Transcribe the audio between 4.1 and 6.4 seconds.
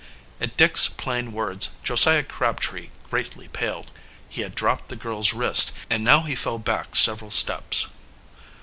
He had dropped the girl's wrist and now he